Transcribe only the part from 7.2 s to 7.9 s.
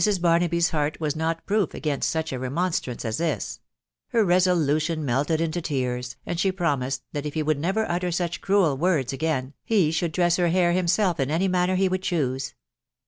if he never